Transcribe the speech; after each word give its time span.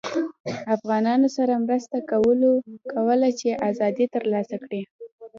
افغانانوسره 0.75 1.55
مرسته 1.65 1.97
کوله 2.93 3.29
چې 3.39 3.49
ازادي 3.69 4.05
ترلاسه 4.15 4.55
کړي 4.63 4.81